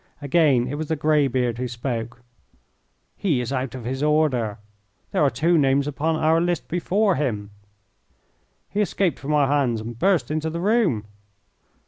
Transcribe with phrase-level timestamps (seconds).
[0.19, 2.23] Again it was the grey beard who spoke.
[3.15, 4.57] "He is out of his order.
[5.11, 7.51] There are two names upon our list before him."
[8.67, 11.05] "He escaped from our hands and burst into the room."